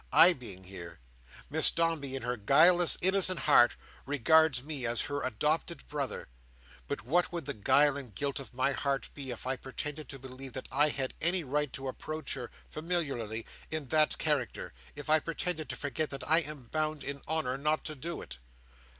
[0.11, 0.97] "I being here!
[1.47, 3.75] Miss Dombey, in her guileless innocent heart,
[4.07, 6.27] regards me as her adopted brother;
[6.87, 10.17] but what would the guile and guilt of my heart be, if I pretended to
[10.17, 15.69] believe that I had any right to approach her, familiarly, in that character—if I pretended
[15.69, 18.39] to forget that I am bound, in honour, not to do it?"